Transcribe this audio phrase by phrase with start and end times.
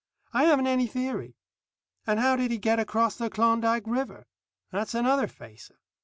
[0.33, 1.35] I haven't any theory.
[2.07, 4.25] And how did he get across the Klondike River?
[4.71, 5.77] That's another facer.